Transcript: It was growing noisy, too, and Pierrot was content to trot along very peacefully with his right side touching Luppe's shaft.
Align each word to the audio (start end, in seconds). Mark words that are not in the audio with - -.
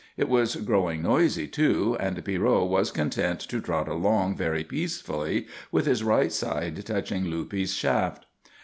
It 0.17 0.27
was 0.29 0.55
growing 0.55 1.03
noisy, 1.03 1.45
too, 1.47 1.95
and 1.99 2.25
Pierrot 2.25 2.67
was 2.71 2.89
content 2.89 3.39
to 3.41 3.61
trot 3.61 3.87
along 3.87 4.35
very 4.35 4.63
peacefully 4.63 5.45
with 5.71 5.85
his 5.85 6.03
right 6.03 6.31
side 6.31 6.83
touching 6.87 7.25
Luppe's 7.25 7.71
shaft. 7.75 8.25